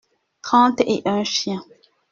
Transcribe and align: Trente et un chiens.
Trente 0.41 0.81
et 0.87 1.03
un 1.05 1.23
chiens. 1.23 1.63